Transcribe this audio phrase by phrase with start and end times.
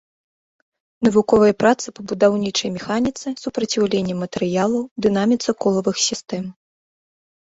[1.07, 6.45] Навуковыя працы па будаўнічай механіцы, супраціўленні матэрыялаў, дынаміцы колавых сістэм.